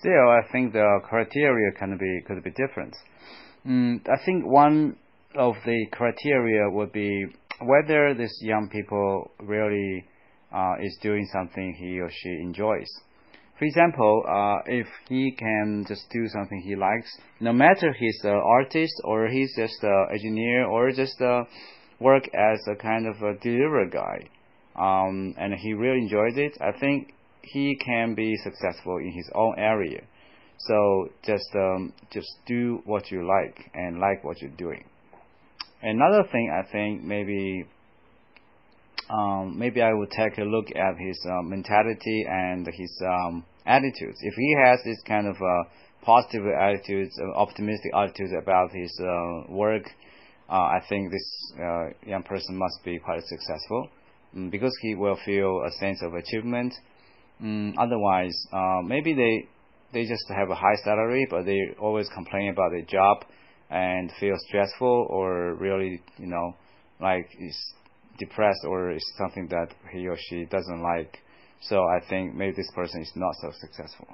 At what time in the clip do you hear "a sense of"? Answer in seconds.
55.66-56.14